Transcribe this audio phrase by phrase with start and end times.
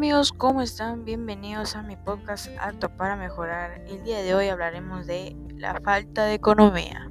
[0.00, 1.04] amigos, ¿cómo están?
[1.04, 3.82] Bienvenidos a mi podcast Acto para Mejorar.
[3.86, 7.10] El día de hoy hablaremos de la falta de economía.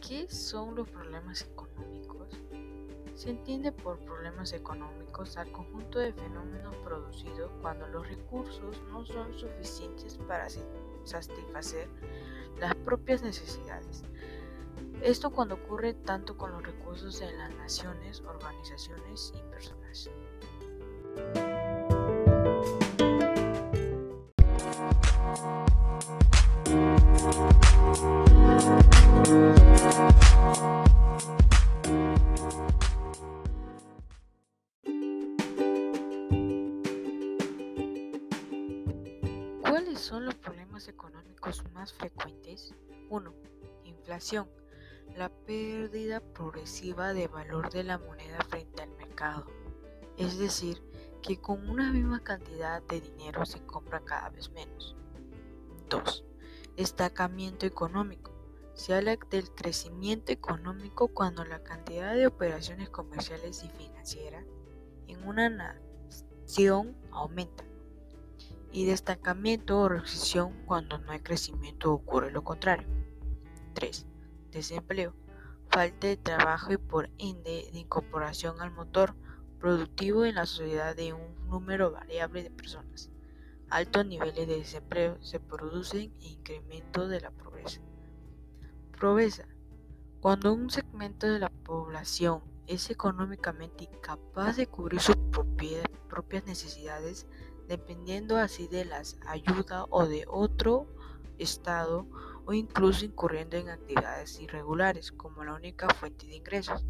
[0.00, 1.61] ¿Qué son los problemas económicos?
[3.22, 9.32] Se entiende por problemas económicos al conjunto de fenómenos producidos cuando los recursos no son
[9.38, 10.48] suficientes para
[11.04, 11.88] satisfacer
[12.58, 14.02] las propias necesidades.
[15.02, 20.10] Esto cuando ocurre tanto con los recursos de las naciones, organizaciones y personas.
[39.92, 42.74] ¿Cuáles son los problemas económicos más frecuentes?
[43.10, 43.34] 1.
[43.84, 44.48] Inflación.
[45.18, 49.44] La pérdida progresiva de valor de la moneda frente al mercado.
[50.16, 50.82] Es decir,
[51.20, 54.96] que con una misma cantidad de dinero se compra cada vez menos.
[55.90, 56.24] 2.
[56.74, 58.32] Destacamiento económico.
[58.72, 64.46] Se habla del crecimiento económico cuando la cantidad de operaciones comerciales y financieras
[65.06, 67.62] en una nación aumenta
[68.72, 72.88] y destacamiento o recesión cuando no hay crecimiento ocurre lo contrario.
[73.74, 74.06] 3.
[74.50, 75.14] Desempleo.
[75.70, 79.14] Falta de trabajo y por ende de incorporación al motor
[79.58, 83.10] productivo en la sociedad de un número variable de personas.
[83.70, 87.80] Altos niveles de desempleo se producen e incremento de la pobreza.
[89.00, 89.46] Pobreza.
[90.20, 95.16] Cuando un segmento de la población es económicamente incapaz de cubrir sus
[96.08, 97.26] propias necesidades,
[97.72, 100.86] dependiendo así de las ayudas o de otro
[101.38, 102.06] Estado
[102.44, 106.84] o incluso incurriendo en actividades irregulares como la única fuente de ingresos.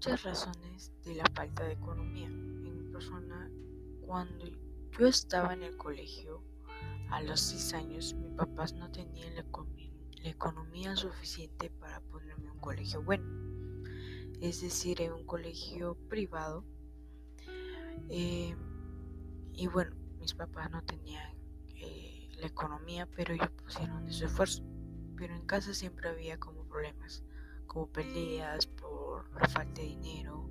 [0.00, 2.26] Muchas razones de la falta de economía.
[2.26, 3.50] En mi persona,
[4.00, 4.46] cuando
[4.98, 6.42] yo estaba en el colegio,
[7.10, 9.44] a los 6 años, mis papás no tenían la,
[10.24, 13.26] economía suficiente para ponerme en un colegio bueno.
[14.40, 16.64] Es decir, en un colegio privado.
[18.08, 18.56] Eh,
[19.52, 21.36] y bueno, mis papás no tenían
[21.76, 24.64] eh, la economía, pero ellos pusieron de su esfuerzo.
[25.18, 27.22] Pero en casa siempre había como problemas,
[27.66, 28.89] como peleas por
[29.34, 30.48] la falta de dinero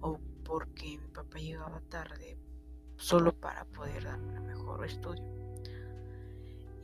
[0.00, 2.38] o porque mi papá llegaba tarde
[2.96, 5.38] solo para poder darme un mejor estudio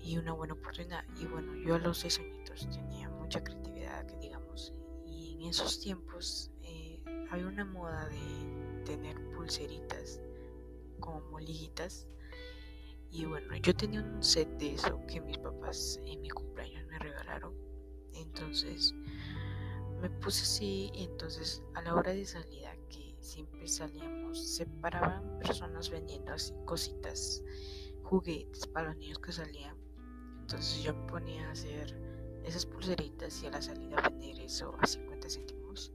[0.05, 1.05] y una buena oportunidad.
[1.19, 4.75] Y bueno, yo a los seis añitos tenía mucha creatividad, que digamos,
[5.07, 10.21] y en esos tiempos eh, había una moda de tener pulseritas
[11.01, 12.07] como moliguitas.
[13.11, 16.99] Y bueno, yo tenía un set de eso que mis papás en mi cumpleaños me
[16.99, 17.55] regalaron.
[18.13, 18.95] Entonces
[20.05, 25.39] me puse así y entonces a la hora de salida que siempre salíamos se paraban
[25.39, 27.43] personas vendiendo así cositas,
[28.03, 29.75] juguetes para los niños que salían.
[30.43, 31.99] Entonces yo me ponía a hacer
[32.45, 35.91] esas pulseritas y a la salida vender eso a 50 céntimos.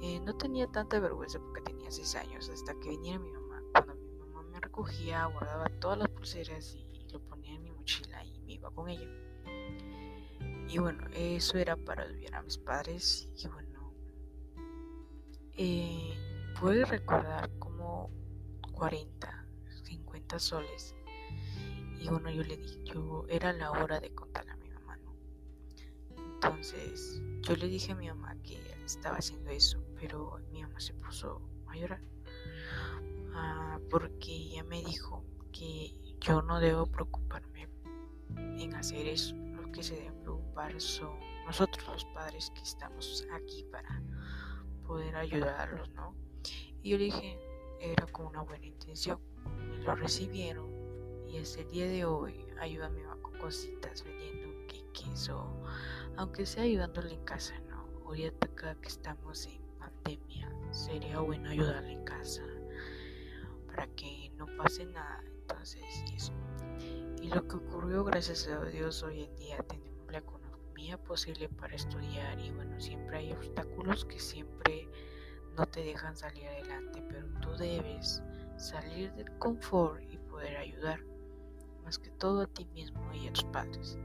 [0.00, 3.60] Eh, no tenía tanta vergüenza porque tenía 6 años hasta que viniera mi mamá.
[3.72, 8.24] Cuando mi mamá me recogía, guardaba todas las pulseras y lo ponía en mi mochila
[8.24, 9.08] y me iba con ella.
[10.68, 13.30] Y bueno, eso era para ayudar a mis padres.
[13.36, 13.94] Y bueno,
[15.54, 16.14] eh,
[16.86, 18.10] recordar como
[18.72, 19.46] 40,
[19.84, 20.94] 50 soles.
[21.98, 25.16] Y bueno, yo le dije, yo era la hora de contarle a mi mamá, ¿no?
[26.34, 30.92] Entonces, yo le dije a mi mamá que estaba haciendo eso, pero mi mamá se
[30.92, 32.02] puso a llorar.
[33.32, 37.68] Ah, porque ella me dijo que yo no debo preocuparme
[38.36, 39.34] en hacer eso
[39.72, 44.02] que se deben preocupar son nosotros los padres que estamos aquí para
[44.86, 46.14] poder ayudarlos, ¿no?
[46.82, 47.38] Y yo dije,
[47.80, 49.20] era con una buena intención,
[49.84, 50.68] lo recibieron
[51.28, 54.48] y hasta el día de hoy ayuda a mi mamá con cositas vendiendo
[54.98, 55.46] queso,
[56.16, 57.86] aunque sea ayudándole en casa, ¿no?
[58.04, 62.42] Hoy acá que estamos en pandemia, sería bueno ayudarle en casa
[63.66, 65.22] para que no pase nada.
[65.24, 66.32] Entonces, eso.
[67.28, 71.74] Y lo que ocurrió, gracias a Dios, hoy en día tenemos la economía posible para
[71.74, 74.88] estudiar y bueno, siempre hay obstáculos que siempre
[75.54, 78.22] no te dejan salir adelante, pero tú debes
[78.56, 81.04] salir del confort y poder ayudar
[81.84, 83.98] más que todo a ti mismo y a tus padres.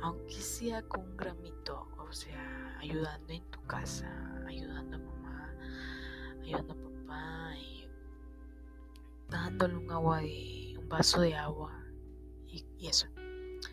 [0.00, 4.08] Aunque sea con un gramito, o sea, ayudando en tu casa,
[4.46, 5.52] ayudando a mamá,
[6.44, 7.88] ayudando a papá y
[9.28, 11.85] dándole un agua de un vaso de agua
[12.46, 13.06] y, eso.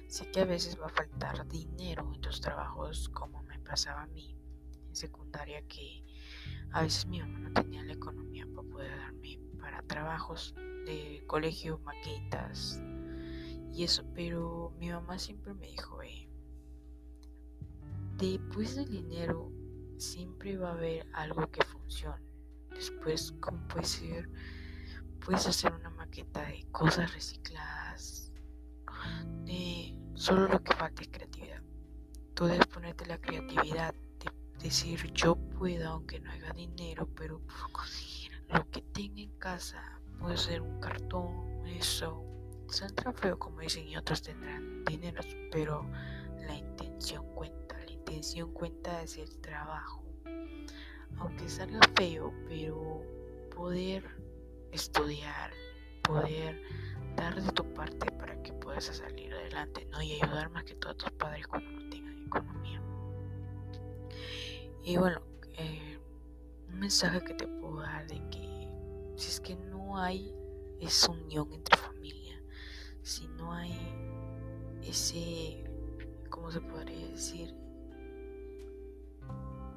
[0.08, 4.08] Sé que a veces va a faltar dinero en tus trabajos como me pasaba a
[4.08, 4.36] mí
[4.88, 6.04] en secundaria que
[6.72, 10.54] a veces mi mamá no tenía la economía para poder darme para trabajos
[10.86, 12.82] de colegio, maquetas
[13.74, 16.30] y eso, pero mi mamá siempre me dijo, eh,
[18.18, 19.52] después del dinero
[19.98, 22.24] siempre va a haber algo que funcione.
[22.70, 24.30] Después, como puede ser,
[25.26, 27.93] puedes hacer una maqueta de cosas recicladas,
[30.24, 31.62] solo lo que falta es creatividad.
[32.34, 33.94] Tú debes ponerte la creatividad
[34.58, 37.42] decir yo puedo aunque no haya dinero, pero
[38.48, 40.00] lo que tenga en casa.
[40.18, 42.24] Puede ser un cartón, eso.
[42.70, 45.22] Saldrá feo como dicen y otros tendrán dinero,
[45.52, 45.86] pero
[46.48, 47.78] la intención cuenta.
[47.80, 50.06] La intención cuenta es el trabajo.
[51.18, 53.02] Aunque salga feo, pero
[53.54, 54.06] poder
[54.72, 55.52] estudiar,
[56.02, 56.62] poder
[57.16, 60.02] dar de tu parte para que puedas salir adelante, ¿no?
[60.02, 62.82] Y ayudar más que todo a tus padres cuando no tengan economía.
[64.84, 65.22] Y bueno,
[65.58, 66.00] eh,
[66.70, 68.70] un mensaje que te puedo dar de que
[69.16, 70.34] si es que no hay
[70.80, 72.42] esa unión entre familia,
[73.02, 73.78] si no hay
[74.84, 75.64] ese,
[76.30, 77.54] ¿cómo se podría decir?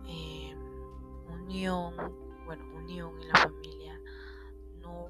[0.09, 0.55] Eh,
[1.29, 1.95] unión,
[2.45, 4.01] bueno, unión en la familia,
[4.81, 5.09] no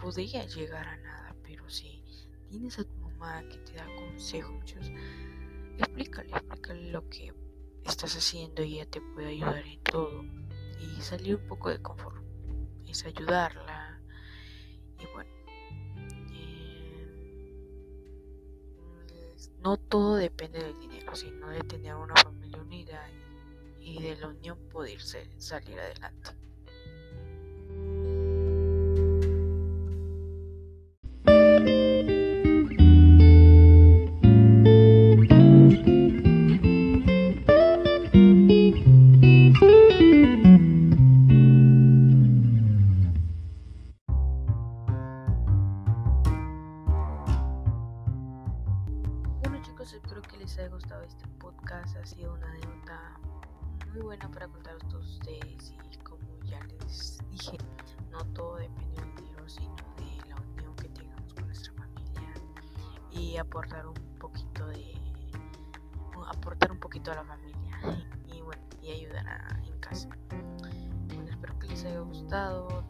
[0.00, 1.07] podría llegar a nada,
[1.68, 2.02] si
[2.48, 4.74] tienes a tu mamá que te da consejos,
[5.78, 7.32] explícale, explícale lo que
[7.84, 10.24] estás haciendo y ella te puede ayudar en todo.
[10.80, 12.22] Y salir un poco de confort.
[12.86, 14.00] Es ayudarla.
[14.98, 15.30] Y bueno.
[16.32, 17.38] Eh,
[19.62, 23.08] no todo depende del dinero, sino de tener una familia unida
[23.80, 26.30] y de la unión poder salir adelante.
[63.38, 64.94] Y aportar un poquito de.
[66.26, 67.78] aportar un poquito a la familia
[68.26, 70.08] y, bueno, y ayudar a, en casa.
[71.30, 72.84] Espero que les haya gustado.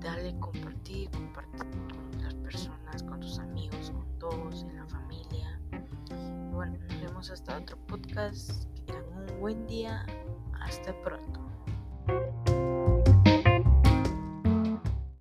[0.00, 5.58] Dale compartir, compartir con las personas, con tus amigos, con todos en la familia
[6.52, 8.64] bueno, nos vemos hasta otro podcast.
[8.74, 10.04] Que tengan un buen día.
[10.60, 11.43] Hasta pronto.